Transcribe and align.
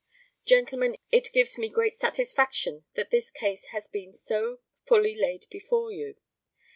Gentlemen, 0.45 0.97
it 1.11 1.31
gives 1.31 1.59
me 1.59 1.69
great 1.69 1.95
satisfaction 1.95 2.85
that 2.95 3.11
this 3.11 3.29
case 3.29 3.67
has 3.67 3.87
been 3.87 4.15
so 4.15 4.57
fully 4.85 5.13
laid 5.15 5.45
before 5.51 5.91
you. 5.91 6.15